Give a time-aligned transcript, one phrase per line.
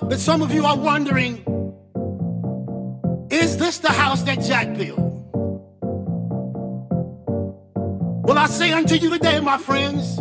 [0.00, 1.44] But some of you are wondering
[3.30, 4.98] is this the house that Jack built?
[8.24, 10.16] Well, I say unto you today, my friends,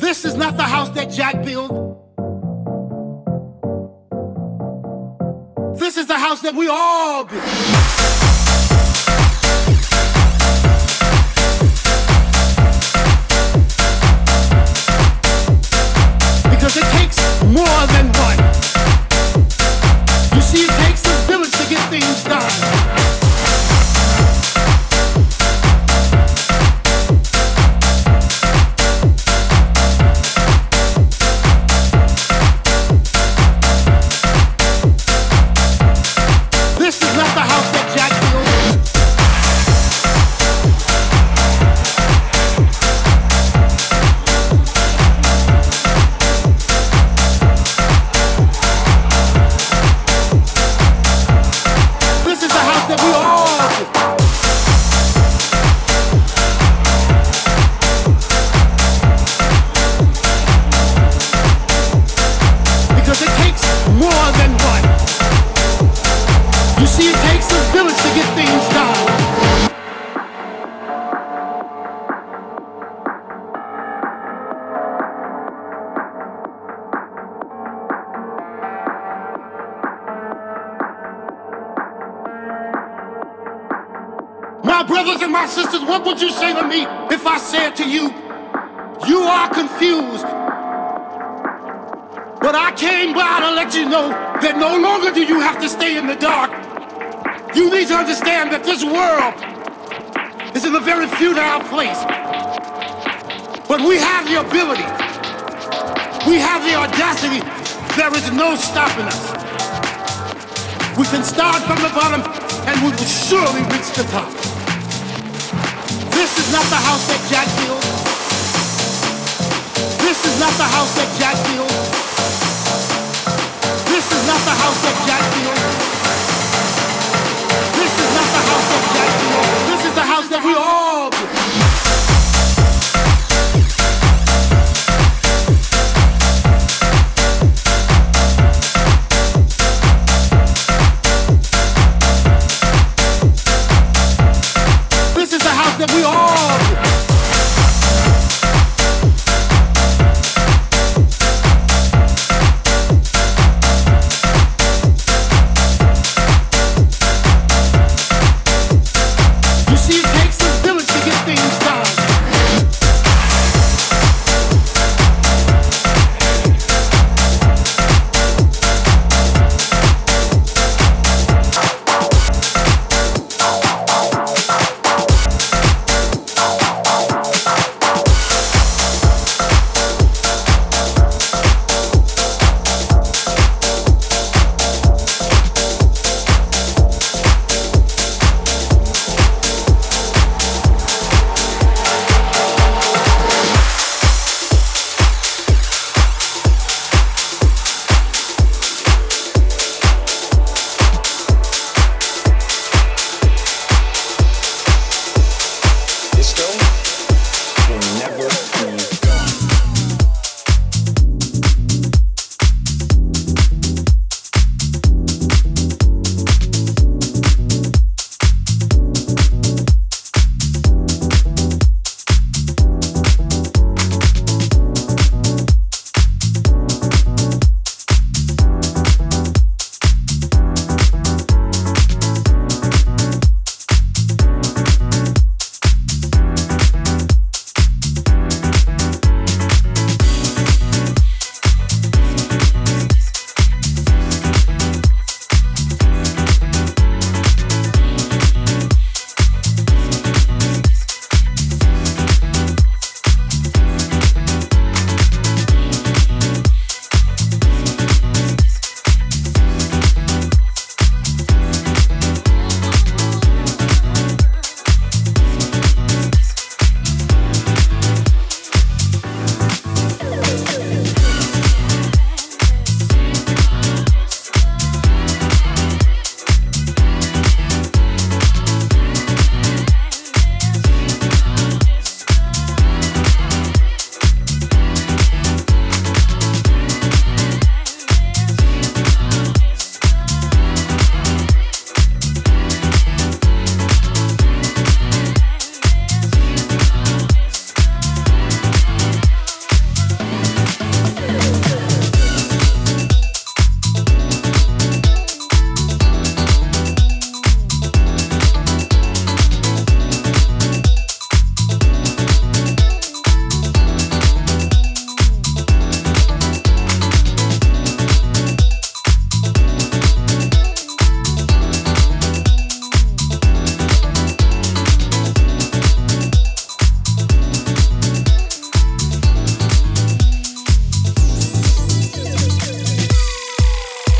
[0.00, 1.70] this is not the house that Jack built.
[5.78, 8.19] This is the house that we all built.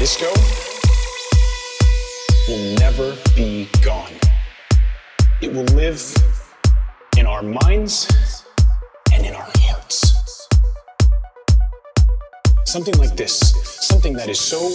[0.01, 0.33] Disco
[2.49, 4.15] will never be gone.
[5.43, 6.03] It will live
[7.19, 8.09] in our minds
[9.13, 10.49] and in our hearts.
[12.65, 13.53] Something like this,
[13.89, 14.71] something that is so,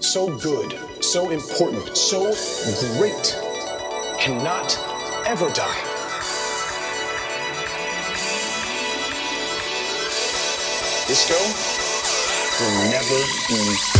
[0.00, 0.74] so good,
[1.04, 2.32] so important, so
[2.96, 3.38] great,
[4.18, 4.74] cannot
[5.26, 5.84] ever die.
[11.06, 11.78] Disco
[12.60, 13.97] will never be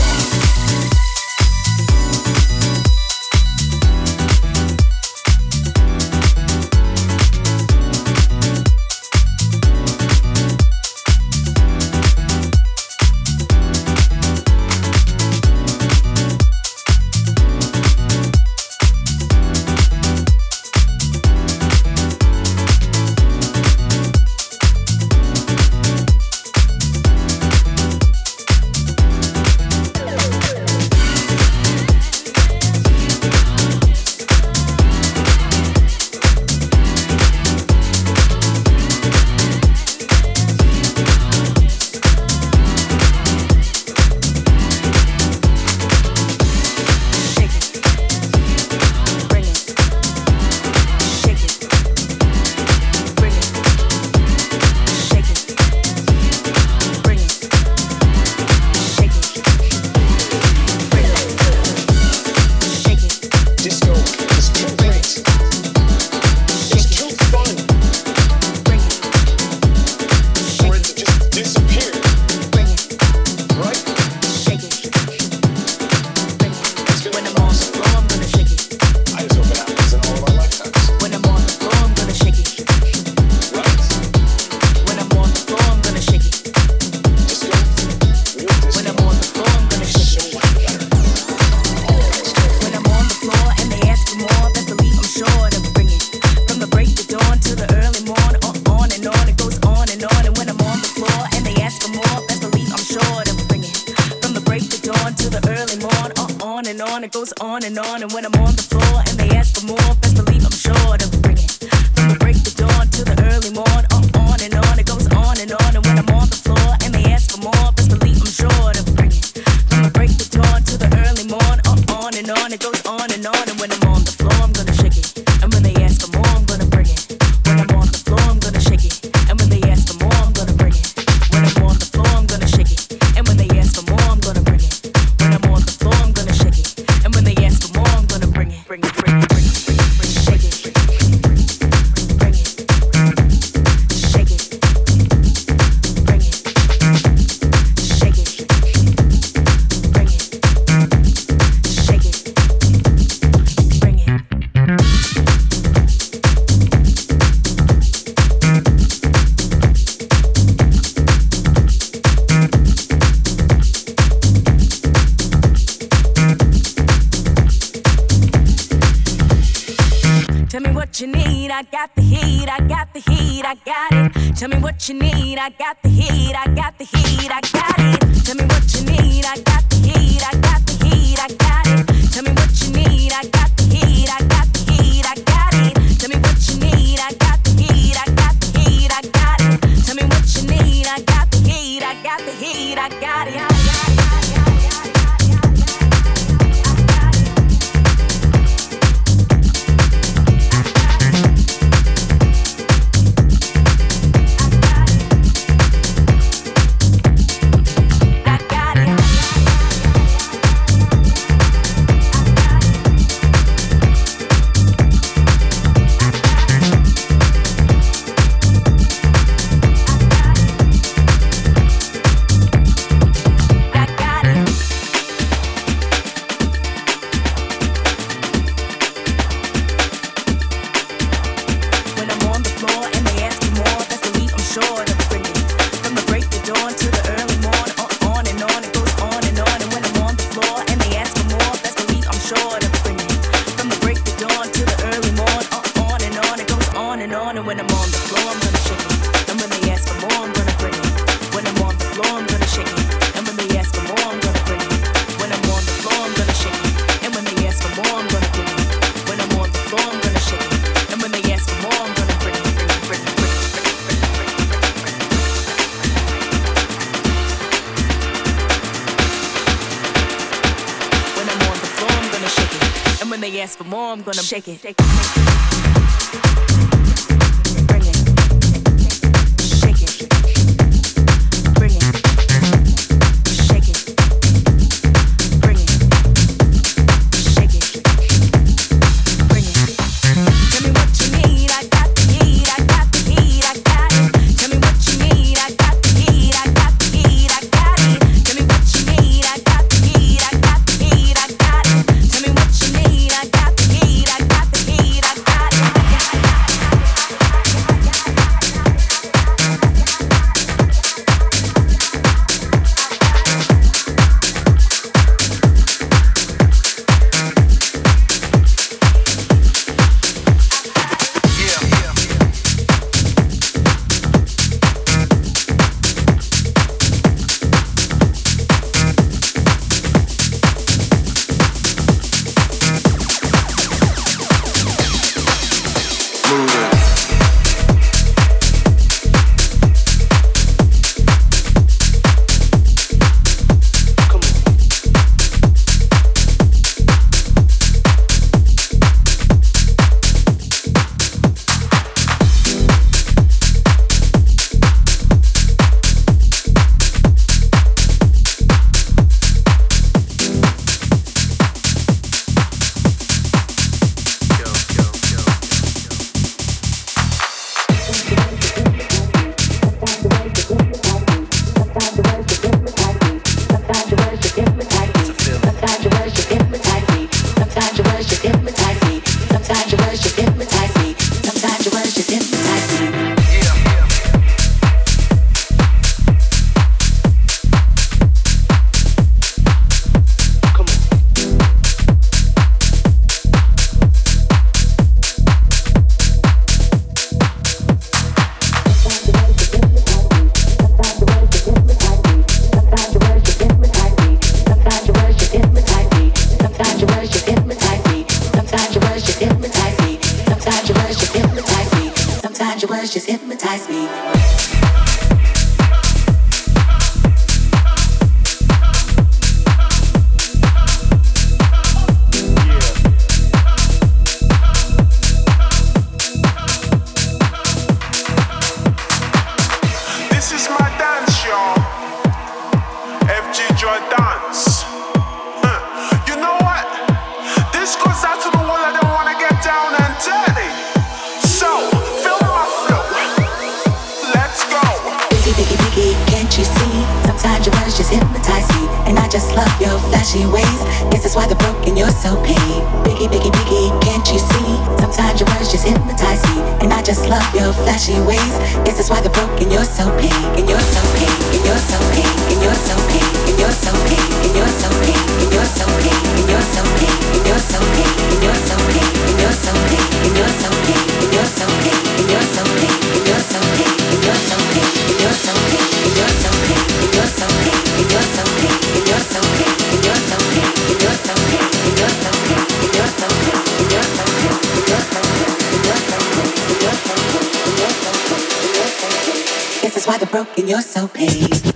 [490.18, 491.47] Sometimes you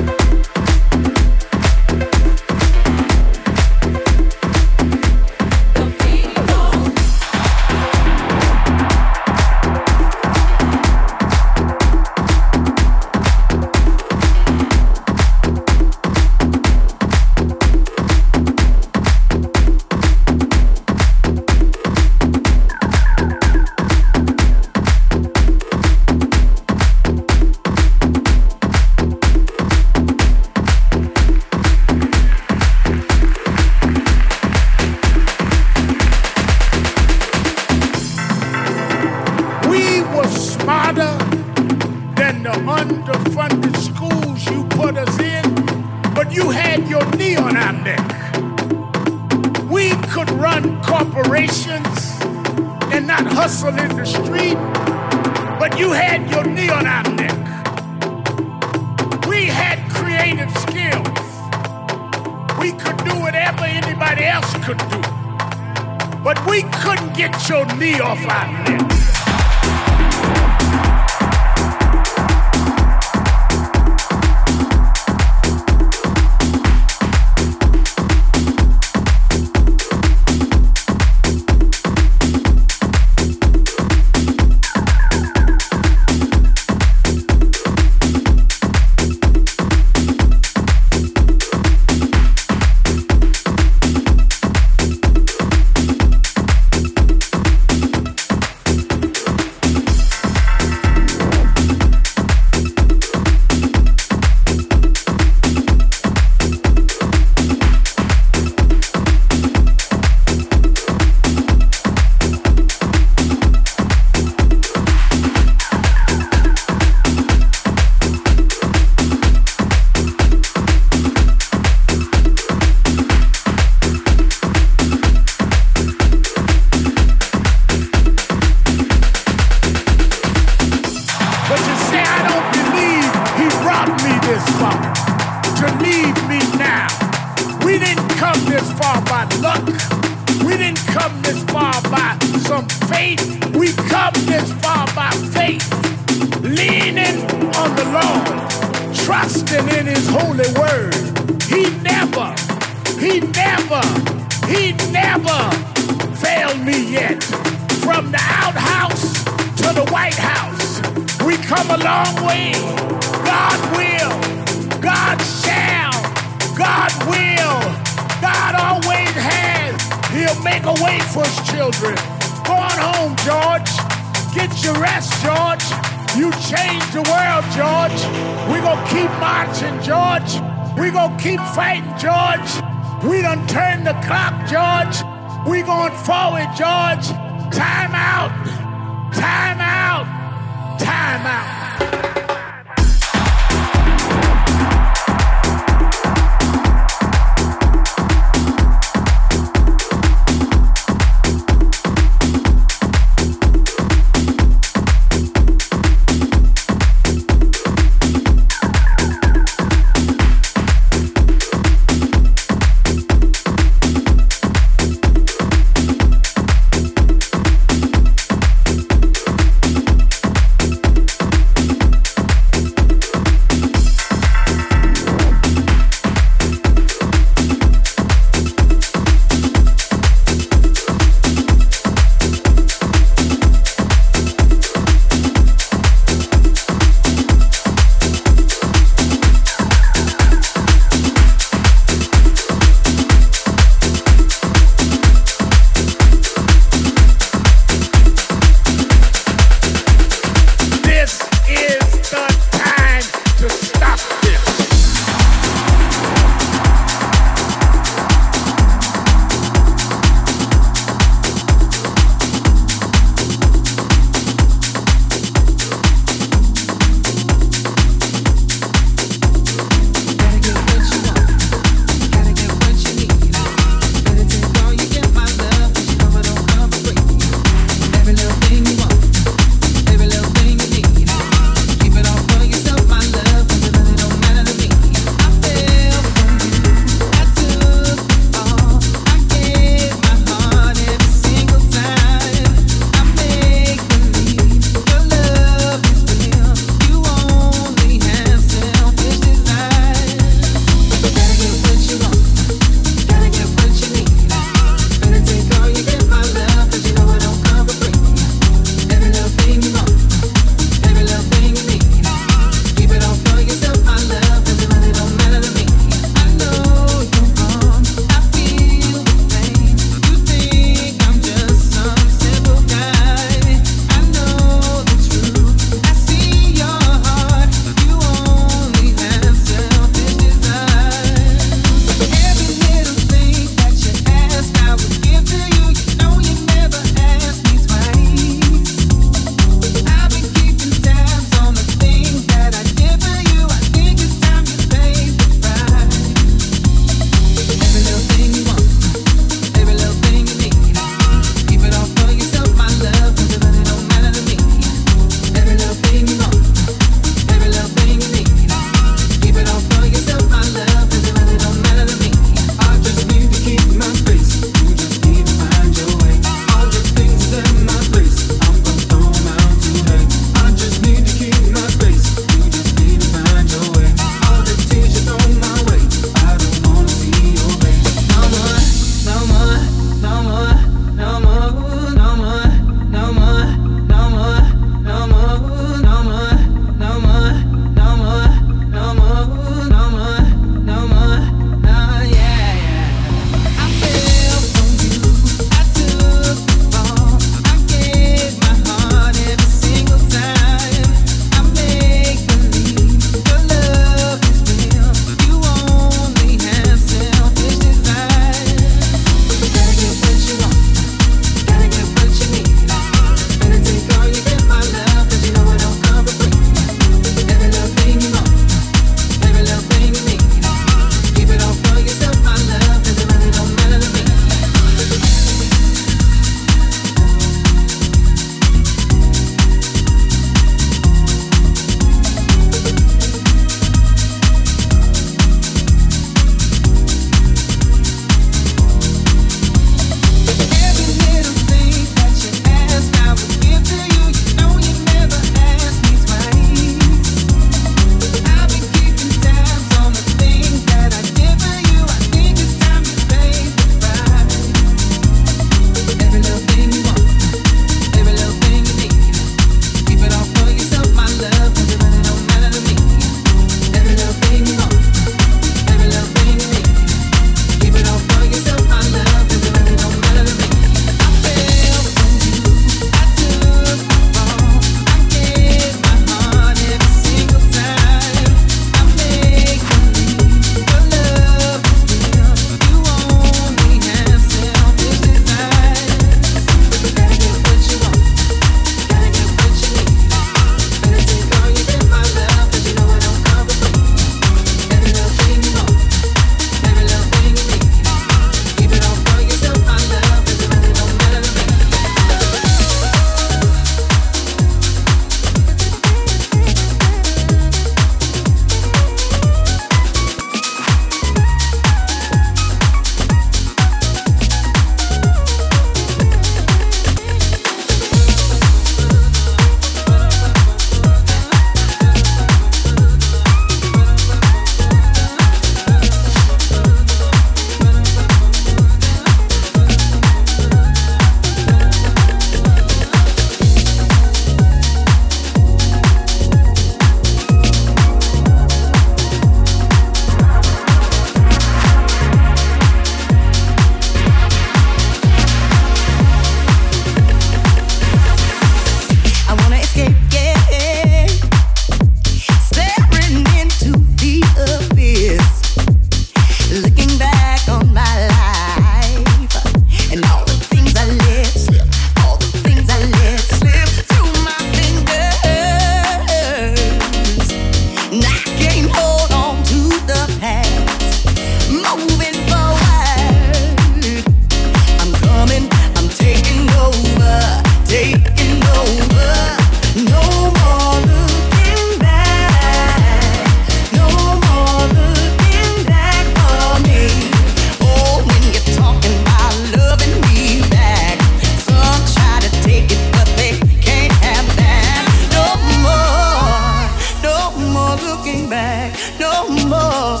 [597.82, 600.00] looking back, no more,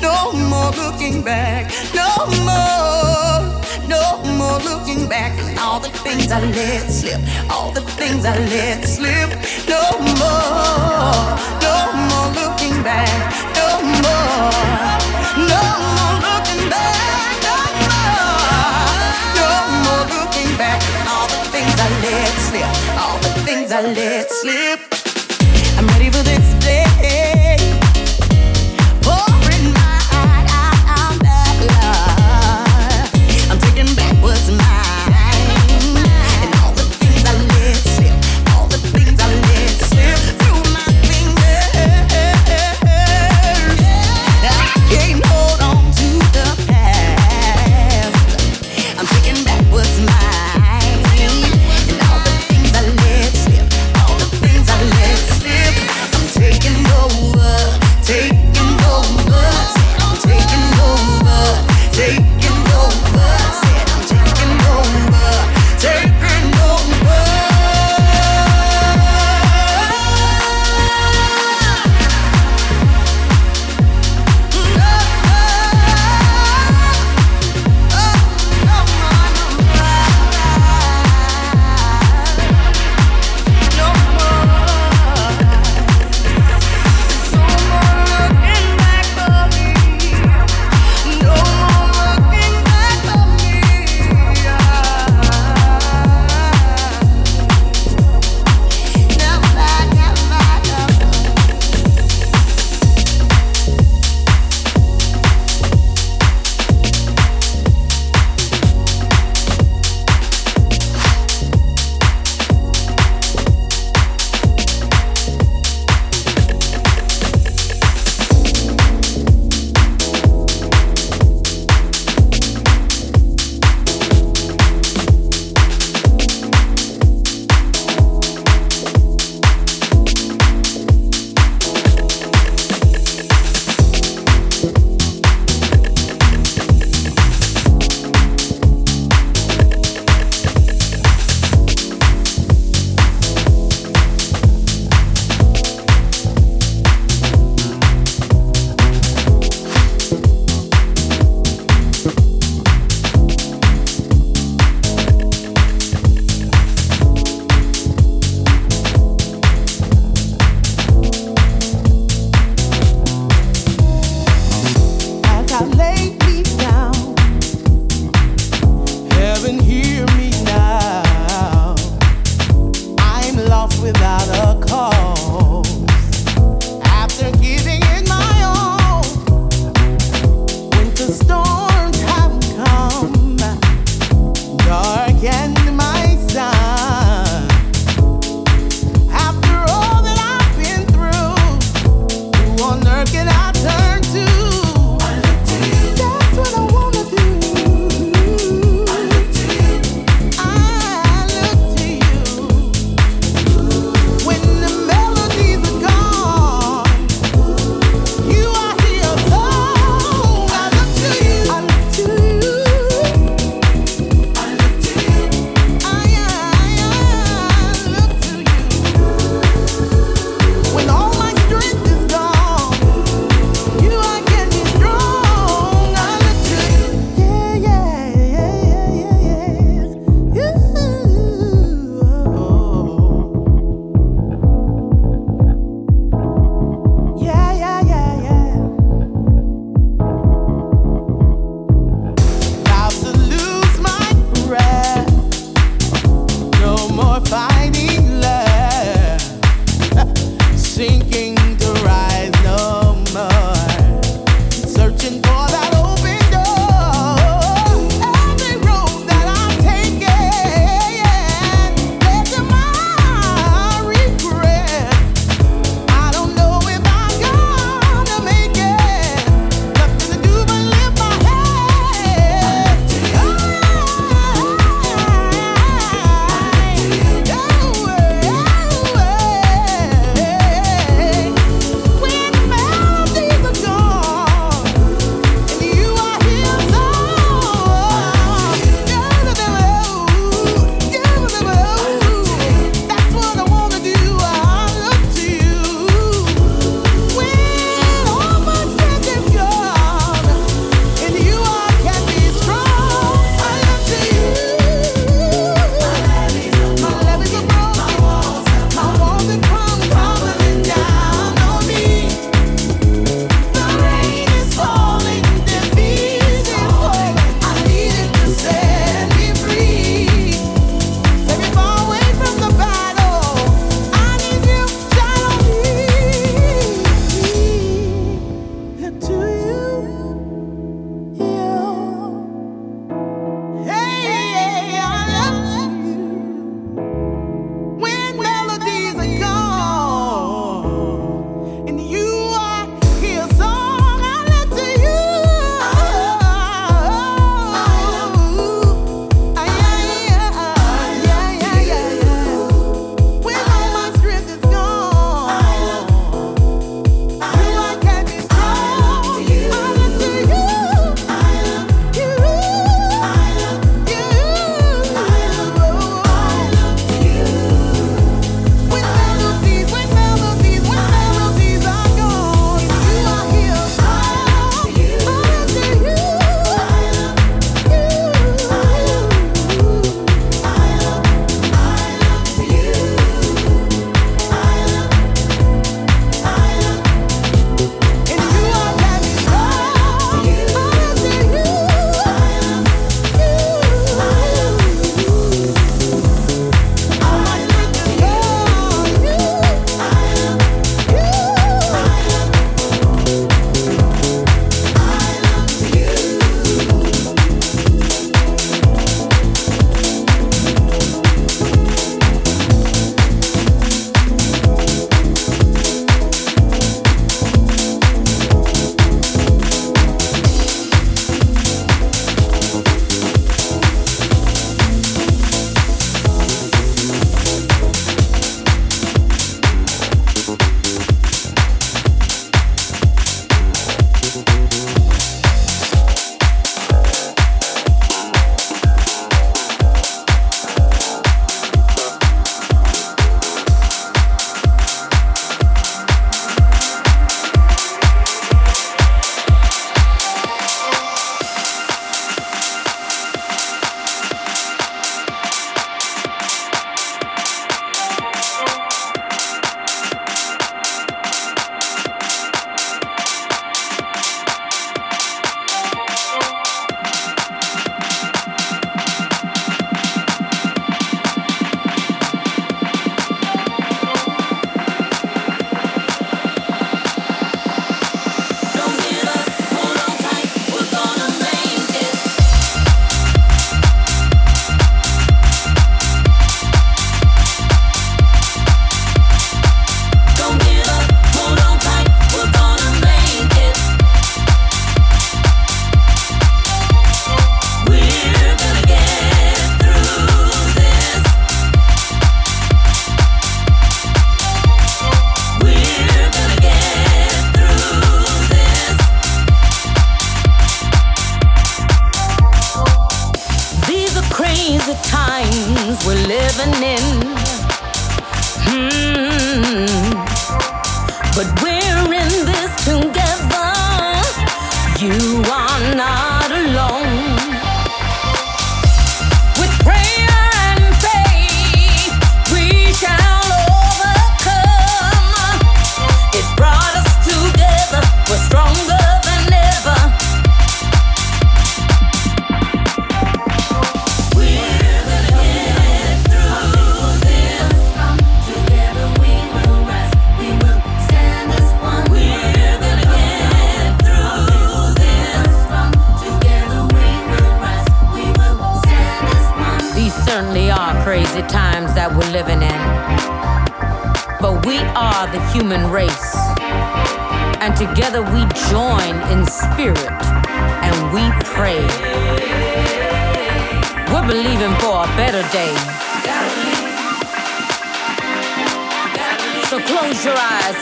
[0.00, 2.08] no more looking back, no
[2.44, 3.42] more,
[3.88, 5.32] no more looking back.
[5.60, 7.20] All the things I let slip,
[7.50, 9.30] all the things I let slip,
[9.68, 9.82] no
[10.20, 11.76] more, no
[12.08, 13.10] more looking back,
[13.58, 13.68] no
[14.04, 14.50] more,
[15.52, 15.62] no
[15.96, 17.56] more looking back, no
[17.86, 18.46] more,
[19.40, 19.50] no
[19.84, 20.80] more looking back.
[21.08, 22.72] All the things I let slip,
[23.02, 24.80] all the things I let slip.
[25.78, 27.25] I'm ready for this day.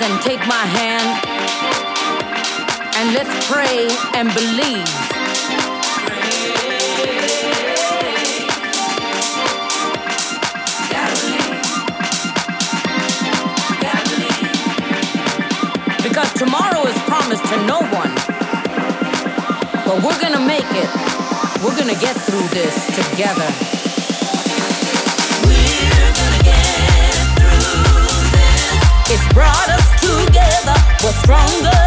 [0.04, 1.08] and take my hand
[2.96, 4.84] and let's pray and believe.
[16.02, 18.14] Because tomorrow is promised to no one.
[19.86, 20.90] But we're gonna make it.
[21.64, 22.74] We're gonna get through this
[23.10, 23.73] together.
[31.24, 31.83] stronger.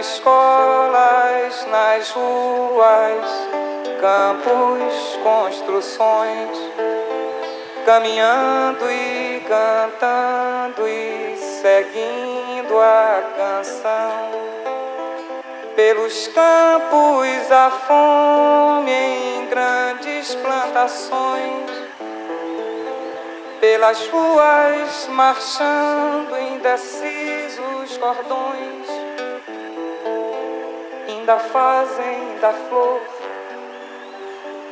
[0.00, 3.48] Escolas, nas ruas,
[4.00, 6.58] campos, construções,
[7.84, 14.30] caminhando e cantando e seguindo a canção.
[15.76, 21.70] Pelos campos a fome em grandes plantações,
[23.60, 29.09] pelas ruas marchando indecisos cordões,
[31.10, 33.00] ainda fazem da flor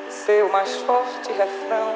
[0.09, 1.95] seu mais forte refrão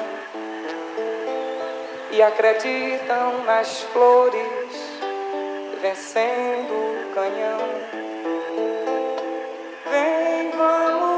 [2.11, 4.73] e acreditam nas flores
[5.81, 7.59] vencendo o canhão.
[9.89, 11.12] Vem, vamos